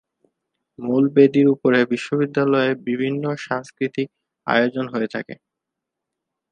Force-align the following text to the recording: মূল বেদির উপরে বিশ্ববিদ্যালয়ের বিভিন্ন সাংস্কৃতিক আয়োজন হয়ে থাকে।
মূল 0.79 1.03
বেদির 1.15 1.47
উপরে 1.55 1.79
বিশ্ববিদ্যালয়ের 1.91 2.75
বিভিন্ন 2.87 3.23
সাংস্কৃতিক 3.45 4.07
আয়োজন 4.47 4.85
হয়ে 4.93 5.09
থাকে। 5.15 5.35